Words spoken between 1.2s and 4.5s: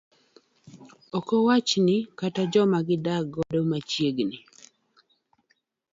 awachni kata mana joma gidak godo machiegni